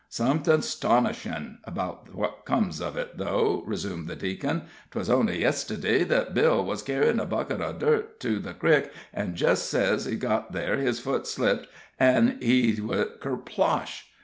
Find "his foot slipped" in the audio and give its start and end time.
10.77-11.67